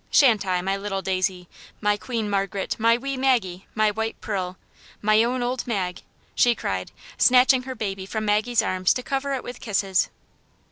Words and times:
Sha'n't 0.09 0.47
I, 0.47 0.63
my 0.63 0.75
little. 0.75 1.03
Daisy, 1.03 1.47
my 1.79 1.95
Queen 1.95 2.27
Mar 2.27 2.47
garet, 2.47 2.77
my 2.79 2.97
wee 2.97 3.15
Maggie, 3.17 3.67
my 3.75 3.91
white 3.91 4.19
Pearl, 4.19 4.57
my 4.99 5.23
own 5.23 5.43
old 5.43 5.67
Magi" 5.67 6.01
she 6.33 6.55
cried, 6.55 6.91
snatching 7.19 7.61
her 7.69 7.75
baby 7.75 8.07
from 8.07 8.25
Maggie's 8.25 8.63
arms 8.63 8.95
to 8.95 9.03
cover 9.03 9.33
it 9.35 9.43
with 9.43 9.59
kisses. 9.61 10.09